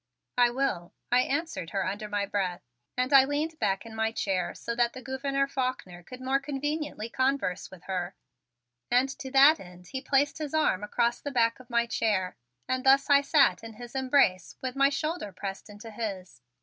"I 0.35 0.49
will," 0.49 0.93
I 1.11 1.19
answered 1.19 1.69
her 1.69 1.85
under 1.85 2.09
my 2.09 2.25
breath, 2.25 2.63
and 2.97 3.13
I 3.13 3.23
leaned 3.23 3.59
back 3.59 3.85
in 3.85 3.93
my 3.93 4.11
chair 4.11 4.55
so 4.55 4.73
that 4.75 4.93
the 4.93 5.01
Gouverneur 5.03 5.47
Faulkner 5.47 6.01
could 6.01 6.19
more 6.21 6.39
conveniently 6.39 7.07
converse 7.07 7.69
with 7.69 7.83
her. 7.83 8.15
And 8.89 9.09
to 9.19 9.29
that 9.29 9.59
end 9.59 9.89
he 9.89 10.01
placed 10.01 10.39
his 10.39 10.55
arm 10.55 10.83
across 10.83 11.21
the 11.21 11.29
back 11.29 11.59
of 11.59 11.69
my 11.69 11.85
chair, 11.85 12.35
and 12.67 12.83
thus 12.83 13.11
I 13.11 13.21
sat 13.21 13.63
in 13.63 13.73
his 13.73 13.93
embrace 13.93 14.55
with 14.59 14.75
my 14.75 14.89
shoulder 14.89 15.31
pressed 15.31 15.69
into 15.69 15.91
his. 15.91 16.41